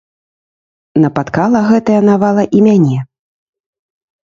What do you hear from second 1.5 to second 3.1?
гэтая навала і мяне.